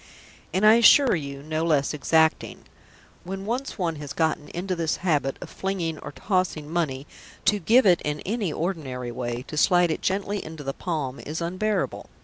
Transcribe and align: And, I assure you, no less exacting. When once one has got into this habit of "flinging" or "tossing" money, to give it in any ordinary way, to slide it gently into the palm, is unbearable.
And, 0.51 0.65
I 0.65 0.77
assure 0.77 1.13
you, 1.15 1.43
no 1.43 1.63
less 1.63 1.93
exacting. 1.93 2.63
When 3.23 3.45
once 3.45 3.77
one 3.77 3.97
has 3.97 4.13
got 4.13 4.39
into 4.51 4.75
this 4.75 4.95
habit 5.05 5.37
of 5.41 5.49
"flinging" 5.51 5.99
or 5.99 6.11
"tossing" 6.11 6.67
money, 6.67 7.05
to 7.45 7.59
give 7.59 7.85
it 7.85 8.01
in 8.01 8.19
any 8.21 8.51
ordinary 8.51 9.11
way, 9.11 9.43
to 9.43 9.57
slide 9.57 9.91
it 9.91 10.01
gently 10.01 10.43
into 10.43 10.63
the 10.63 10.73
palm, 10.73 11.19
is 11.19 11.39
unbearable. 11.39 12.09